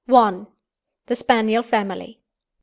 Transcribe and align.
THE 0.07 1.15
SPANIEL 1.15 1.61
FAMILY. 1.61 2.21